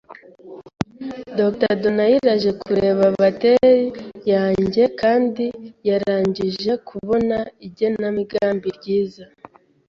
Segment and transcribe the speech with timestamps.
[1.37, 3.77] Dr Donaila aje kureba bateri
[4.31, 5.45] yanjye kandi
[5.89, 9.25] yarangije kubona igenamigambi ryiza.